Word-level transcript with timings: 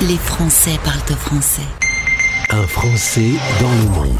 Les 0.00 0.16
Français 0.16 0.76
parlent 0.84 1.16
français. 1.16 1.62
Un 2.50 2.66
Français 2.66 3.30
dans 3.60 3.70
le 3.70 3.84
monde. 3.90 4.18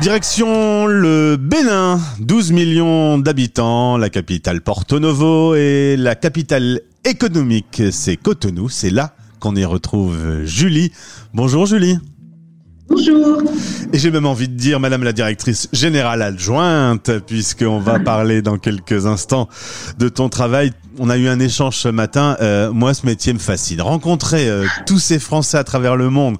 Direction 0.00 0.86
le 0.86 1.36
Bénin, 1.36 2.00
12 2.18 2.50
millions 2.50 3.18
d'habitants, 3.18 3.96
la 3.96 4.10
capitale 4.10 4.62
Porto 4.62 4.98
Novo 4.98 5.54
et 5.54 5.94
la 5.96 6.16
capitale 6.16 6.80
économique, 7.04 7.80
c'est 7.92 8.16
Cotonou. 8.16 8.68
C'est 8.68 8.90
là 8.90 9.14
qu'on 9.38 9.54
y 9.54 9.64
retrouve 9.64 10.42
Julie. 10.44 10.90
Bonjour 11.34 11.66
Julie. 11.66 12.00
Bonjour. 12.92 13.42
Et 13.94 13.98
j'ai 13.98 14.10
même 14.10 14.26
envie 14.26 14.48
de 14.48 14.54
dire, 14.54 14.78
Madame 14.78 15.02
la 15.02 15.14
directrice 15.14 15.66
générale 15.72 16.20
adjointe, 16.20 17.10
puisqu'on 17.26 17.78
va 17.78 17.98
parler 17.98 18.42
dans 18.42 18.58
quelques 18.58 19.06
instants 19.06 19.48
de 19.98 20.10
ton 20.10 20.28
travail. 20.28 20.72
On 20.98 21.08
a 21.08 21.16
eu 21.16 21.28
un 21.28 21.38
échange 21.40 21.78
ce 21.78 21.88
matin. 21.88 22.36
Euh, 22.40 22.72
moi, 22.72 22.92
ce 22.94 23.06
métier 23.06 23.32
me 23.32 23.38
fascine. 23.38 23.80
Rencontrer 23.80 24.48
euh, 24.48 24.66
tous 24.86 24.98
ces 24.98 25.18
Français 25.18 25.56
à 25.56 25.64
travers 25.64 25.96
le 25.96 26.10
monde 26.10 26.36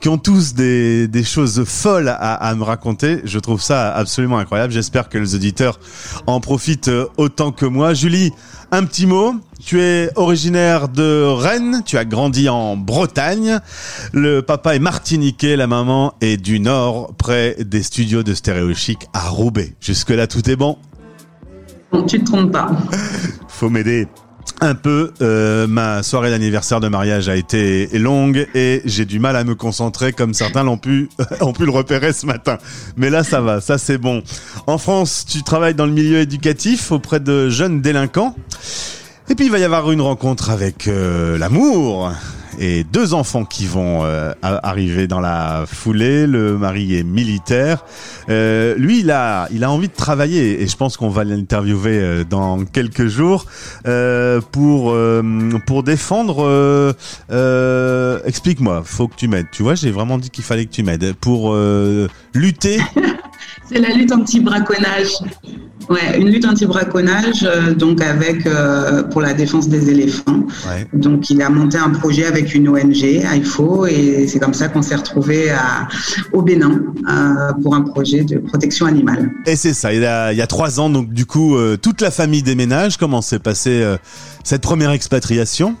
qui 0.00 0.08
ont 0.08 0.18
tous 0.18 0.54
des, 0.54 1.06
des 1.08 1.24
choses 1.24 1.64
folles 1.64 2.08
à, 2.08 2.34
à, 2.34 2.54
me 2.54 2.62
raconter, 2.62 3.20
je 3.24 3.38
trouve 3.38 3.60
ça 3.60 3.94
absolument 3.94 4.38
incroyable. 4.38 4.72
J'espère 4.72 5.08
que 5.08 5.18
les 5.18 5.34
auditeurs 5.34 5.78
en 6.26 6.40
profitent 6.40 6.88
euh, 6.88 7.06
autant 7.18 7.52
que 7.52 7.66
moi. 7.66 7.92
Julie, 7.94 8.32
un 8.72 8.84
petit 8.84 9.06
mot. 9.06 9.34
Tu 9.62 9.80
es 9.82 10.10
originaire 10.16 10.88
de 10.88 11.22
Rennes, 11.22 11.82
tu 11.84 11.98
as 11.98 12.06
grandi 12.06 12.48
en 12.48 12.76
Bretagne. 12.76 13.58
Le 14.12 14.40
papa 14.40 14.74
est 14.74 14.78
martiniquais, 14.78 15.56
la 15.56 15.66
maman 15.66 16.14
est 16.22 16.38
du 16.38 16.60
Nord, 16.60 17.12
près 17.18 17.56
des 17.60 17.82
studios 17.82 18.22
de 18.22 18.32
Stéréo 18.32 18.72
Chic 18.74 19.06
à 19.12 19.28
Roubaix. 19.28 19.74
Jusque-là, 19.80 20.26
tout 20.26 20.48
est 20.48 20.56
bon 20.56 20.78
Non, 21.92 22.04
tu 22.04 22.20
te 22.20 22.24
trompes 22.24 22.52
pas. 22.52 22.70
Faut 23.60 23.68
m'aider 23.68 24.08
un 24.62 24.74
peu. 24.74 25.12
Euh, 25.20 25.66
ma 25.66 26.02
soirée 26.02 26.30
d'anniversaire 26.30 26.80
de 26.80 26.88
mariage 26.88 27.28
a 27.28 27.36
été 27.36 27.90
longue 27.98 28.48
et 28.54 28.80
j'ai 28.86 29.04
du 29.04 29.18
mal 29.18 29.36
à 29.36 29.44
me 29.44 29.54
concentrer 29.54 30.14
comme 30.14 30.32
certains 30.32 30.62
l'ont 30.62 30.78
pu, 30.78 31.10
ont 31.42 31.52
pu 31.52 31.66
le 31.66 31.70
repérer 31.70 32.14
ce 32.14 32.24
matin. 32.24 32.56
Mais 32.96 33.10
là, 33.10 33.22
ça 33.22 33.42
va, 33.42 33.60
ça 33.60 33.76
c'est 33.76 33.98
bon. 33.98 34.22
En 34.66 34.78
France, 34.78 35.26
tu 35.28 35.42
travailles 35.42 35.74
dans 35.74 35.84
le 35.84 35.92
milieu 35.92 36.20
éducatif 36.20 36.90
auprès 36.90 37.20
de 37.20 37.50
jeunes 37.50 37.82
délinquants. 37.82 38.34
Et 39.28 39.34
puis 39.34 39.44
il 39.44 39.52
va 39.52 39.58
y 39.58 39.64
avoir 39.64 39.92
une 39.92 40.00
rencontre 40.00 40.48
avec 40.48 40.88
euh, 40.88 41.36
l'amour 41.36 42.10
et 42.60 42.84
deux 42.84 43.14
enfants 43.14 43.44
qui 43.44 43.66
vont 43.66 44.04
euh, 44.04 44.32
arriver 44.42 45.06
dans 45.08 45.18
la 45.18 45.64
foulée. 45.66 46.26
Le 46.26 46.58
mari 46.58 46.94
est 46.94 47.02
militaire. 47.02 47.84
Euh, 48.28 48.74
lui, 48.76 49.00
il 49.00 49.10
a, 49.10 49.48
il 49.50 49.64
a 49.64 49.70
envie 49.70 49.88
de 49.88 49.94
travailler 49.94 50.62
et 50.62 50.68
je 50.68 50.76
pense 50.76 50.96
qu'on 50.96 51.08
va 51.08 51.24
l'interviewer 51.24 51.98
euh, 51.98 52.24
dans 52.24 52.64
quelques 52.64 53.06
jours 53.06 53.46
euh, 53.88 54.40
pour 54.52 54.94
pour 55.66 55.82
défendre. 55.82 56.94
Explique-moi, 58.24 58.82
faut 58.84 59.08
que 59.08 59.16
tu 59.16 59.26
m'aides. 59.26 59.46
Tu 59.50 59.62
vois, 59.62 59.74
j'ai 59.74 59.90
vraiment 59.90 60.18
dit 60.18 60.30
qu'il 60.30 60.44
fallait 60.44 60.66
que 60.66 60.72
tu 60.72 60.82
m'aides 60.82 61.14
pour 61.14 61.56
lutter. 62.34 62.78
C'est 63.72 63.78
la 63.78 63.90
lutte 63.90 64.10
anti-braconnage. 64.10 65.12
Ouais, 65.88 66.18
une 66.18 66.28
lutte 66.28 66.44
anti-braconnage, 66.44 67.44
euh, 67.44 67.74
donc 67.74 68.00
avec 68.00 68.46
euh, 68.46 69.02
pour 69.04 69.20
la 69.20 69.32
défense 69.32 69.68
des 69.68 69.90
éléphants. 69.90 70.44
Ouais. 70.68 70.86
Donc 70.92 71.30
il 71.30 71.40
a 71.40 71.50
monté 71.50 71.78
un 71.78 71.90
projet 71.90 72.26
avec 72.26 72.52
une 72.54 72.68
ONG, 72.68 72.96
IFO, 72.96 73.86
et 73.86 74.26
c'est 74.28 74.40
comme 74.40 74.54
ça 74.54 74.68
qu'on 74.68 74.82
s'est 74.82 74.94
retrouvé 74.96 75.52
au 76.32 76.42
Bénin 76.42 76.80
euh, 77.08 77.52
pour 77.62 77.74
un 77.76 77.82
projet 77.82 78.24
de 78.24 78.38
protection 78.38 78.86
animale. 78.86 79.30
Et 79.46 79.54
c'est 79.54 79.74
ça. 79.74 79.92
Il 79.92 80.00
y, 80.00 80.06
a, 80.06 80.32
il 80.32 80.38
y 80.38 80.42
a 80.42 80.46
trois 80.48 80.80
ans, 80.80 80.90
donc 80.90 81.12
du 81.12 81.26
coup, 81.26 81.56
toute 81.80 82.00
la 82.00 82.10
famille 82.10 82.42
déménage. 82.42 82.96
Comment 82.96 83.22
s'est 83.22 83.38
passée 83.40 83.84
cette 84.44 84.62
première 84.62 84.90
expatriation? 84.90 85.76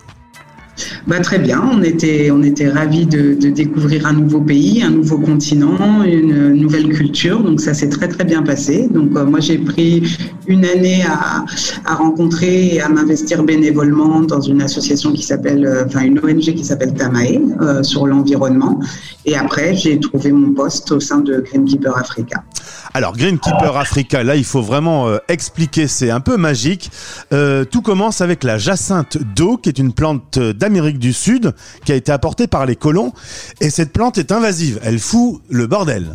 Bah, 1.06 1.20
très 1.20 1.38
bien, 1.38 1.62
on 1.72 1.82
était, 1.82 2.30
on 2.30 2.42
était 2.42 2.68
ravis 2.68 3.06
de, 3.06 3.34
découvrir 3.50 4.06
un 4.06 4.12
nouveau 4.12 4.40
pays, 4.40 4.82
un 4.82 4.90
nouveau 4.90 5.18
continent, 5.18 6.02
une 6.04 6.52
nouvelle 6.54 6.88
culture. 6.88 7.42
Donc 7.42 7.60
ça 7.60 7.74
s'est 7.74 7.88
très 7.88 8.08
très 8.08 8.24
bien 8.24 8.42
passé. 8.42 8.88
Donc 8.90 9.16
euh, 9.16 9.24
moi 9.24 9.40
j'ai 9.40 9.58
pris 9.58 10.02
une 10.46 10.64
année 10.64 11.02
à, 11.04 11.44
à 11.84 11.94
rencontrer 11.94 12.74
et 12.74 12.80
à 12.80 12.88
m'investir 12.88 13.42
bénévolement 13.42 14.20
dans 14.20 14.40
une 14.40 14.62
association 14.62 15.12
qui 15.12 15.22
s'appelle, 15.22 15.66
euh, 15.66 15.84
enfin 15.86 16.02
une 16.02 16.18
ONG 16.18 16.40
qui 16.40 16.64
s'appelle 16.64 16.94
Tamae 16.94 17.40
euh, 17.60 17.82
sur 17.82 18.06
l'environnement. 18.06 18.80
Et 19.26 19.36
après 19.36 19.74
j'ai 19.74 19.98
trouvé 19.98 20.32
mon 20.32 20.52
poste 20.52 20.92
au 20.92 21.00
sein 21.00 21.20
de 21.20 21.40
Greenkeeper 21.40 21.96
Africa. 21.96 22.44
Alors 22.94 23.16
Greenkeeper 23.16 23.76
Africa, 23.76 24.22
là 24.22 24.36
il 24.36 24.44
faut 24.44 24.62
vraiment 24.62 25.08
euh, 25.08 25.18
expliquer, 25.28 25.86
c'est 25.86 26.10
un 26.10 26.20
peu 26.20 26.36
magique. 26.36 26.90
Euh, 27.32 27.64
tout 27.64 27.82
commence 27.82 28.20
avec 28.20 28.44
la 28.44 28.58
jacinthe 28.58 29.18
d'eau, 29.18 29.56
qui 29.56 29.68
est 29.68 29.78
une 29.78 29.92
plante 29.92 30.38
d'Amérique 30.38 30.98
du 30.98 31.12
Sud, 31.12 31.54
qui 31.84 31.92
a 31.92 31.94
été 31.94 32.12
apportée 32.12 32.46
par 32.46 32.66
les 32.66 32.76
colons. 32.76 33.12
Et 33.60 33.70
cette 33.70 33.92
plante 33.92 34.18
est 34.18 34.32
invasive, 34.32 34.80
elle 34.82 34.98
fout 34.98 35.40
le 35.48 35.66
bordel. 35.66 36.14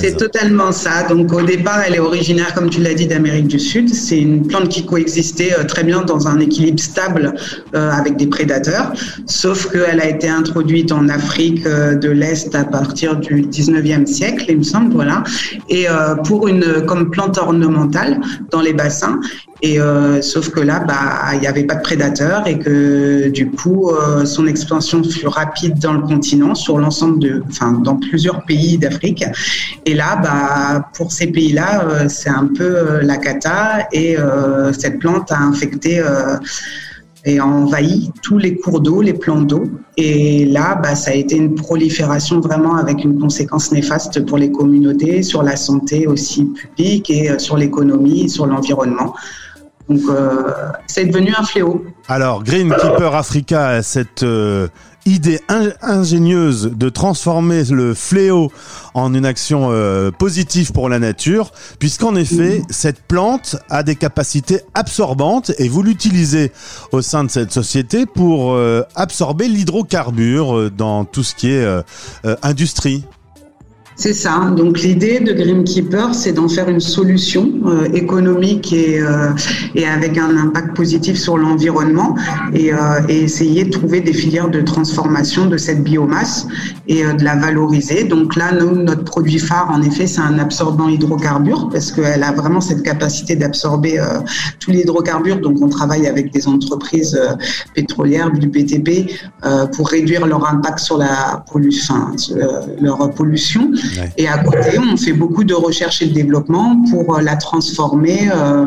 C'est 0.00 0.16
totalement 0.16 0.72
ça. 0.72 1.04
Donc 1.08 1.32
au 1.32 1.42
départ, 1.42 1.80
elle 1.86 1.94
est 1.94 2.00
originaire, 2.00 2.54
comme 2.54 2.70
tu 2.70 2.80
l'as 2.80 2.94
dit, 2.94 3.06
d'Amérique 3.06 3.48
du 3.48 3.58
Sud. 3.58 3.88
C'est 3.92 4.18
une 4.18 4.46
plante 4.46 4.68
qui 4.68 4.84
coexistait 4.84 5.54
euh, 5.58 5.64
très 5.64 5.84
bien 5.84 6.02
dans 6.02 6.28
un 6.28 6.38
équilibre 6.40 6.80
stable 6.80 7.34
euh, 7.74 7.90
avec 7.90 8.16
des 8.16 8.26
prédateurs, 8.26 8.92
sauf 9.26 9.70
qu'elle 9.70 10.00
a 10.00 10.08
été 10.08 10.28
introduite 10.28 10.92
en 10.92 11.08
Afrique 11.08 11.66
euh, 11.66 11.94
de 11.94 12.10
l'Est 12.10 12.54
à 12.54 12.64
partir 12.64 13.16
du 13.16 13.42
19e 13.42 14.06
siècle, 14.06 14.46
il 14.48 14.58
me 14.58 14.62
semble, 14.62 14.92
voilà, 14.92 15.22
et 15.68 15.86
pour 16.24 16.48
une 16.48 16.84
comme 16.86 17.10
plante 17.10 17.38
ornementale 17.38 18.20
dans 18.50 18.60
les 18.60 18.72
bassins. 18.72 19.20
Euh, 19.64 20.20
sauf 20.20 20.50
que 20.50 20.60
là, 20.60 20.80
bah, 20.80 21.30
il 21.32 21.40
n'y 21.40 21.46
avait 21.46 21.64
pas 21.64 21.76
de 21.76 21.82
prédateurs 21.82 22.46
et 22.46 22.58
que 22.58 23.28
du 23.28 23.50
coup, 23.50 23.90
euh, 23.90 24.24
son 24.24 24.46
expansion 24.46 25.02
fut 25.02 25.26
rapide 25.26 25.78
dans 25.78 25.94
le 25.94 26.02
continent, 26.02 26.54
sur 26.54 26.78
l'ensemble 26.78 27.18
de, 27.18 27.42
enfin, 27.48 27.72
dans 27.72 27.96
plusieurs 27.96 28.44
pays 28.44 28.76
d'Afrique. 28.76 29.24
Et 29.86 29.94
là, 29.94 30.16
bah, 30.16 30.90
pour 30.94 31.12
ces 31.12 31.28
pays-là, 31.28 31.84
euh, 31.84 32.08
c'est 32.08 32.28
un 32.28 32.48
peu 32.54 33.00
la 33.00 33.16
cata 33.16 33.88
et 33.92 34.16
cette 34.72 34.98
plante 34.98 35.32
a 35.32 35.38
infecté 35.38 36.02
et 37.26 37.40
envahi 37.40 38.10
tous 38.22 38.36
les 38.36 38.56
cours 38.56 38.80
d'eau, 38.80 39.00
les 39.00 39.14
plans 39.14 39.40
d'eau. 39.40 39.64
Et 39.96 40.44
là, 40.44 40.74
bah, 40.74 40.94
ça 40.94 41.12
a 41.12 41.14
été 41.14 41.36
une 41.36 41.54
prolifération 41.54 42.40
vraiment 42.40 42.76
avec 42.76 43.02
une 43.02 43.18
conséquence 43.18 43.72
néfaste 43.72 44.26
pour 44.26 44.36
les 44.36 44.52
communautés, 44.52 45.22
sur 45.22 45.42
la 45.42 45.56
santé 45.56 46.06
aussi 46.06 46.44
publique 46.44 47.08
et 47.08 47.38
sur 47.38 47.56
l'économie, 47.56 48.28
sur 48.28 48.46
l'environnement. 48.46 49.14
Donc, 49.88 50.00
euh, 50.08 50.42
c'est 50.86 51.04
devenu 51.04 51.34
un 51.36 51.44
fléau. 51.44 51.84
Alors, 52.08 52.42
Greenkeeper 52.42 53.14
Africa 53.14 53.68
a 53.68 53.82
cette 53.82 54.22
euh, 54.22 54.68
idée 55.06 55.40
in 55.48 55.70
ingénieuse 55.82 56.70
de 56.74 56.88
transformer 56.88 57.64
le 57.64 57.94
fléau 57.94 58.50
en 58.94 59.12
une 59.14 59.26
action 59.26 59.68
euh, 59.70 60.10
positive 60.10 60.72
pour 60.72 60.88
la 60.88 60.98
nature, 60.98 61.50
puisqu'en 61.78 62.14
effet, 62.14 62.60
mmh. 62.60 62.66
cette 62.70 63.02
plante 63.02 63.56
a 63.68 63.82
des 63.82 63.96
capacités 63.96 64.60
absorbantes 64.74 65.52
et 65.58 65.68
vous 65.68 65.82
l'utilisez 65.82 66.52
au 66.92 67.02
sein 67.02 67.24
de 67.24 67.30
cette 67.30 67.52
société 67.52 68.06
pour 68.06 68.52
euh, 68.52 68.82
absorber 68.94 69.48
l'hydrocarbure 69.48 70.70
dans 70.70 71.04
tout 71.04 71.22
ce 71.22 71.34
qui 71.34 71.50
est 71.50 71.64
euh, 71.64 71.82
industrie. 72.42 73.04
C'est 73.96 74.12
ça. 74.12 74.52
Donc 74.56 74.80
l'idée 74.80 75.20
de 75.20 75.32
Greenkeeper, 75.32 76.14
c'est 76.14 76.32
d'en 76.32 76.48
faire 76.48 76.68
une 76.68 76.80
solution 76.80 77.48
euh, 77.66 77.84
économique 77.92 78.72
et, 78.72 79.00
euh, 79.00 79.30
et 79.76 79.86
avec 79.86 80.18
un 80.18 80.36
impact 80.36 80.74
positif 80.74 81.16
sur 81.16 81.38
l'environnement 81.38 82.16
et, 82.52 82.74
euh, 82.74 82.78
et, 83.08 83.22
essayer 83.22 83.64
de 83.64 83.70
trouver 83.70 84.00
des 84.00 84.12
filières 84.12 84.48
de 84.48 84.62
transformation 84.62 85.46
de 85.46 85.56
cette 85.56 85.84
biomasse 85.84 86.48
et 86.88 87.04
de 87.04 87.24
la 87.24 87.36
valoriser. 87.36 88.04
Donc 88.04 88.34
là, 88.34 88.52
nous, 88.52 88.74
notre 88.74 89.04
produit 89.04 89.38
phare, 89.38 89.70
en 89.70 89.80
effet, 89.82 90.08
c'est 90.08 90.20
un 90.20 90.38
absorbant 90.40 90.88
hydrocarbure 90.88 91.68
parce 91.70 91.92
qu'elle 91.92 92.22
a 92.22 92.32
vraiment 92.32 92.60
cette 92.60 92.82
capacité 92.82 93.36
d'absorber 93.36 94.02
tous 94.60 94.72
les 94.72 94.80
hydrocarbures. 94.80 95.40
Donc 95.40 95.62
on 95.62 95.68
travaille 95.68 96.06
avec 96.06 96.32
des 96.32 96.46
entreprises 96.46 97.18
pétrolières, 97.74 98.30
du 98.32 98.48
BTP, 98.48 99.10
pour 99.74 99.88
réduire 99.88 100.26
leur 100.26 100.46
impact 100.46 100.80
sur 100.80 100.98
la 100.98 101.44
pollution, 101.50 101.94
leur 102.80 103.10
pollution. 103.14 103.70
Et 104.16 104.28
à 104.28 104.38
côté, 104.38 104.78
on 104.78 104.96
fait 104.96 105.12
beaucoup 105.12 105.44
de 105.44 105.54
recherche 105.54 106.02
et 106.02 106.06
de 106.06 106.14
développement 106.14 106.82
pour 106.90 107.20
la 107.20 107.36
transformer 107.36 108.30
euh, 108.32 108.66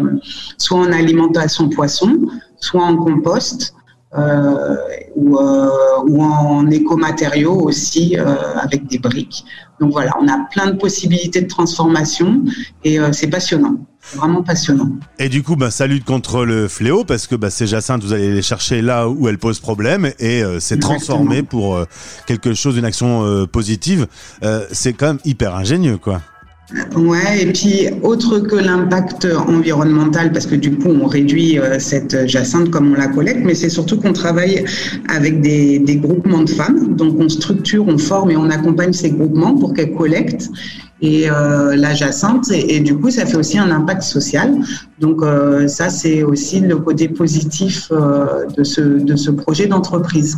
soit 0.58 0.80
en 0.80 0.92
alimentation 0.92 1.70
poisson, 1.70 2.18
soit 2.60 2.84
en 2.84 2.98
compost. 2.98 3.74
Euh, 4.16 4.76
ou, 5.16 5.38
euh, 5.38 5.70
ou, 6.08 6.24
en 6.24 6.70
écomatériaux 6.70 7.60
aussi 7.60 8.16
euh, 8.18 8.36
avec 8.56 8.88
des 8.88 9.00
briques. 9.00 9.44
Donc 9.82 9.92
voilà, 9.92 10.14
on 10.22 10.28
a 10.30 10.48
plein 10.50 10.68
de 10.68 10.78
possibilités 10.78 11.42
de 11.42 11.48
transformation 11.48 12.42
et 12.86 13.00
c'est 13.12 13.28
passionnant. 13.28 13.76
Vraiment 14.16 14.42
passionnant. 14.42 14.90
Et 15.20 15.28
du 15.28 15.44
coup, 15.44 15.56
bah, 15.56 15.70
ça 15.70 15.86
lutte 15.86 16.06
contre 16.06 16.46
le 16.46 16.68
fléau 16.70 17.04
parce 17.04 17.28
que 17.28 17.36
bah, 17.36 17.50
ces 17.50 17.68
jacinthes, 17.68 18.04
vous 18.04 18.14
allez 18.14 18.32
les 18.32 18.42
chercher 18.42 18.82
là 18.82 19.10
où 19.10 19.28
elles 19.28 19.38
posent 19.38 19.60
problème 19.60 20.12
et 20.20 20.42
euh, 20.42 20.60
c'est 20.62 20.80
transformé 20.80 21.44
pour 21.44 21.76
euh, 21.76 21.86
quelque 22.26 22.54
chose, 22.54 22.78
une 22.78 22.86
action 22.86 23.26
euh, 23.26 23.46
positive. 23.46 24.08
c'est 24.72 24.94
quand 24.94 25.08
même 25.08 25.20
hyper 25.26 25.56
ingénieux, 25.56 25.98
quoi. 25.98 26.22
Ouais, 26.98 27.44
et 27.44 27.54
puis 27.54 27.88
autre 28.04 28.40
que 28.40 28.56
l'impact 28.56 29.26
environnemental, 29.48 30.34
parce 30.34 30.46
que 30.46 30.56
du 30.56 30.76
coup 30.78 30.90
on 30.90 31.08
réduit 31.08 31.58
euh, 31.58 31.80
cette 31.80 32.28
jacinthe 32.28 32.70
comme 32.72 32.92
on 32.92 32.96
la 32.96 33.08
collecte, 33.08 33.40
mais 33.46 33.56
c'est 33.56 33.70
surtout 33.70 33.98
qu'on 33.98 34.12
travaille 34.12 34.66
avec 35.08 35.40
des, 35.40 35.80
groupements 36.02 36.42
de 36.44 36.50
femmes. 36.50 36.96
Donc 36.96 37.16
on 37.20 37.30
structure, 37.30 37.88
on 37.88 37.98
forme 37.98 38.32
et 38.32 38.38
on 38.38 38.50
accompagne 38.50 38.92
ces 38.92 39.12
groupements 39.12 39.56
pour 39.56 39.74
qu'elles 39.74 39.94
collectent 39.94 40.50
et 41.00 41.30
euh, 41.30 41.76
la 41.78 41.94
jacinthe 41.94 42.52
et, 42.52 42.80
du 42.82 42.98
coup 42.98 43.12
ça 43.12 43.26
fait 43.26 43.38
aussi 43.38 43.58
un 43.58 43.72
impact 43.72 44.02
social. 44.02 44.54
Donc 45.00 45.22
euh, 45.22 45.70
ça 45.70 45.90
c'est 45.90 46.24
aussi 46.24 46.60
le 46.60 46.76
côté 46.78 47.08
positif 47.08 47.90
de 47.92 48.64
ce 48.66 49.32
projet 49.32 49.68
d'entreprise. 49.68 50.38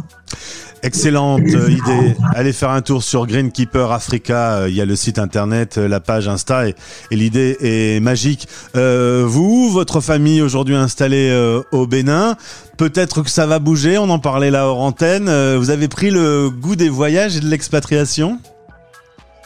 Excellente 0.82 1.42
idée. 1.42 2.16
Allez 2.34 2.54
faire 2.54 2.70
un 2.70 2.82
tour 2.82 3.04
sur 3.04 3.28
Greenkeeper 3.28 3.92
Africa. 3.92 4.68
Il 4.68 4.76
y 4.76 4.82
a 4.82 4.86
le 4.86 4.96
site 4.96 5.20
internet, 5.20 5.78
la 5.78 6.00
page 6.00 6.28
Insta 6.28 6.68
et, 6.68 6.76
l'idée 7.12 7.58
est 7.62 8.00
magique. 8.00 8.48
Euh, 8.76 9.24
vous, 9.26 9.70
votre 9.70 10.02
famille 10.02 10.42
aujourd'hui 10.42 10.76
installée 10.76 11.30
euh, 11.30 11.62
au 11.72 11.88
Bénin, 11.88 12.36
peut-être 12.78 13.24
que 13.24 13.30
ça 13.30 13.46
va 13.46 13.60
bouger. 13.60 13.98
On 13.98 14.10
en 14.10 14.20
parlait 14.20 14.52
là 14.52 14.68
hors 14.68 14.80
antenne. 14.80 15.28
Euh, 15.28 15.58
vous 15.58 15.70
avez 15.70 15.88
pris 15.88 16.12
le 16.12 16.50
goût 16.50 16.76
des 16.76 16.90
voyages 16.90 17.38
et 17.38 17.40
de 17.40 17.48
l'expatriation? 17.48 18.40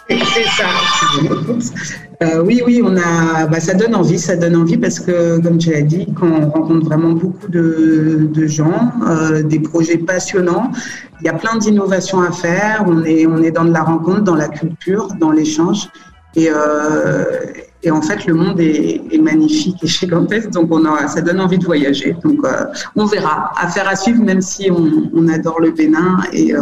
C'est 0.10 0.44
ça. 0.58 0.66
Euh, 2.22 2.44
oui, 2.44 2.62
oui, 2.66 2.82
on 2.84 2.96
a, 2.96 3.48
bah, 3.48 3.60
ça 3.60 3.74
donne 3.74 3.96
envie, 3.96 4.20
ça 4.20 4.36
donne 4.36 4.56
envie 4.56 4.78
parce 4.78 5.00
que, 5.00 5.42
comme 5.42 5.58
tu 5.58 5.72
l'as 5.72 5.82
dit, 5.82 6.08
quand 6.14 6.28
on 6.28 6.50
rencontre 6.50 6.86
vraiment 6.86 7.12
beaucoup 7.12 7.48
de, 7.48 8.46
gens, 8.46 8.92
euh, 9.08 9.42
des 9.42 9.60
projets 9.60 9.98
passionnants, 9.98 10.72
il 11.22 11.26
y 11.26 11.30
a 11.30 11.34
plein 11.34 11.58
d'innovations 11.58 12.22
à 12.22 12.32
faire. 12.32 12.84
On 12.88 13.04
est, 13.04 13.26
on 13.26 13.42
est 13.42 13.52
dans 13.52 13.66
de 13.66 13.74
la 13.74 13.84
rencontre, 13.84 14.22
dans 14.22 14.36
la 14.36 14.48
culture, 14.48 15.08
dans 15.20 15.32
l'échange. 15.32 15.90
Et, 16.36 16.50
euh, 16.50 17.24
et 17.84 17.92
en 17.92 18.02
fait, 18.02 18.26
le 18.26 18.34
monde 18.34 18.60
est, 18.60 19.02
magnifique 19.22 19.84
et 19.84 19.88
gigantesque, 19.88 20.50
donc 20.50 20.70
on 20.72 20.86
a, 20.86 21.08
ça 21.08 21.22
donne 21.22 21.40
envie 21.40 21.58
de 21.58 21.66
voyager. 21.66 22.16
Donc, 22.24 22.40
euh, 22.46 22.66
on 22.96 23.06
verra. 23.06 23.52
Affaire 23.58 23.88
à 23.88 23.96
suivre, 23.96 24.24
même 24.24 24.42
si 24.42 24.70
on, 24.70 25.10
on 25.14 25.28
adore 25.30 25.60
le 25.62 25.72
Bénin 25.72 26.20
et 26.32 26.54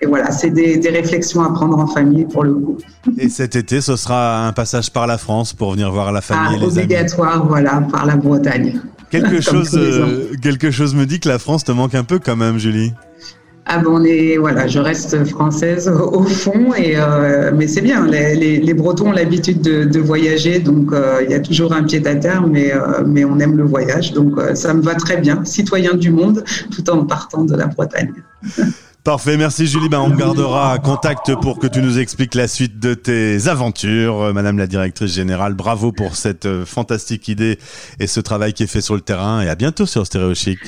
et 0.00 0.06
voilà, 0.06 0.30
c'est 0.30 0.50
des, 0.50 0.78
des, 0.78 0.88
réflexions 0.88 1.42
à 1.42 1.52
prendre 1.52 1.78
en 1.78 1.86
famille 1.86 2.24
pour 2.24 2.44
le 2.44 2.54
coup. 2.54 2.78
Et 3.18 3.28
cet 3.28 3.54
été, 3.54 3.80
ce 3.80 3.96
sera 3.96 4.46
un 4.46 4.52
passage 4.52 4.90
par 4.90 5.06
la 5.06 5.18
France 5.18 5.52
pour 5.52 5.72
venir 5.72 5.92
voir 5.92 6.10
la 6.12 6.20
famille 6.20 6.52
ah, 6.52 6.56
et 6.56 6.66
les 6.66 6.78
obligatoire, 6.78 7.36
amis. 7.36 7.44
voilà, 7.48 7.82
par 7.90 8.06
la 8.06 8.16
Bretagne. 8.16 8.80
Quelque 9.10 9.40
chose, 9.40 9.70
euh, 9.74 10.30
quelque 10.40 10.70
chose 10.70 10.94
me 10.94 11.04
dit 11.04 11.20
que 11.20 11.28
la 11.28 11.38
France 11.38 11.64
te 11.64 11.72
manque 11.72 11.94
un 11.94 12.04
peu 12.04 12.18
quand 12.18 12.36
même, 12.36 12.58
Julie. 12.58 12.92
Ah 13.72 13.78
bon, 13.78 14.00
on 14.00 14.04
est, 14.04 14.36
voilà, 14.36 14.66
je 14.66 14.80
reste 14.80 15.24
française 15.26 15.88
au, 15.88 16.20
au 16.20 16.22
fond, 16.24 16.74
et, 16.74 16.94
euh, 16.96 17.52
mais 17.54 17.68
c'est 17.68 17.82
bien. 17.82 18.04
Les, 18.06 18.34
les, 18.34 18.58
les, 18.58 18.74
Bretons 18.74 19.10
ont 19.10 19.12
l'habitude 19.12 19.60
de, 19.60 19.84
de, 19.84 20.00
voyager, 20.00 20.58
donc 20.58 20.92
euh, 20.92 21.20
il 21.22 21.30
y 21.30 21.34
a 21.34 21.40
toujours 21.40 21.72
un 21.72 21.84
pied 21.84 22.04
à 22.04 22.16
terre, 22.16 22.46
mais, 22.48 22.72
euh, 22.74 23.04
mais 23.06 23.24
on 23.24 23.38
aime 23.38 23.56
le 23.56 23.64
voyage, 23.64 24.12
donc 24.12 24.40
ça 24.54 24.74
me 24.74 24.82
va 24.82 24.94
très 24.94 25.18
bien. 25.18 25.44
Citoyen 25.44 25.94
du 25.94 26.10
monde, 26.10 26.42
tout 26.72 26.88
en 26.90 27.04
partant 27.04 27.44
de 27.44 27.54
la 27.54 27.66
Bretagne. 27.66 28.12
Parfait, 29.04 29.36
merci 29.36 29.66
Julie. 29.66 29.88
Ben, 29.88 30.00
on 30.00 30.10
gardera 30.10 30.78
contact 30.78 31.34
pour 31.36 31.58
que 31.58 31.66
tu 31.66 31.80
nous 31.80 31.98
expliques 31.98 32.34
la 32.34 32.46
suite 32.46 32.78
de 32.78 32.94
tes 32.94 33.48
aventures. 33.48 34.32
Madame 34.34 34.58
la 34.58 34.66
directrice 34.66 35.12
générale, 35.14 35.54
bravo 35.54 35.90
pour 35.90 36.16
cette 36.16 36.64
fantastique 36.64 37.28
idée 37.28 37.58
et 37.98 38.06
ce 38.06 38.20
travail 38.20 38.52
qui 38.52 38.64
est 38.64 38.66
fait 38.66 38.82
sur 38.82 38.94
le 38.94 39.00
terrain. 39.00 39.40
Et 39.40 39.48
à 39.48 39.54
bientôt 39.54 39.86
sur 39.86 40.06
Stéréo 40.06 40.34
Chic. 40.34 40.58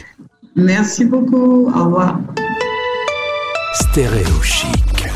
Merci 0.56 1.05
beaucoup. 1.05 1.70
Au 1.75 1.84
revoir. 1.84 2.19
Stéréo 3.75 4.43
Chic. 4.43 5.06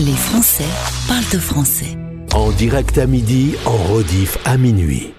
Les 0.00 0.12
Français 0.12 0.64
parlent 1.08 1.28
de 1.32 1.38
français. 1.38 1.96
En 2.34 2.50
direct 2.52 2.98
à 2.98 3.06
midi, 3.06 3.54
en 3.64 3.76
rediff 3.92 4.38
à 4.44 4.56
minuit. 4.56 5.12